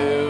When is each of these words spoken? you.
you. 0.00 0.29